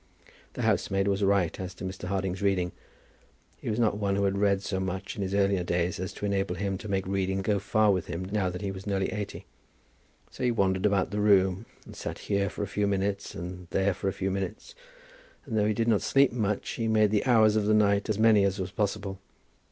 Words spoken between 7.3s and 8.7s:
go far with him now that